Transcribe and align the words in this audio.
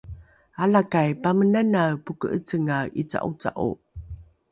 alakai 0.63 1.09
pamenanae 1.23 1.93
poke’ecengae 2.05 2.87
’ica’oca’o 3.01 3.69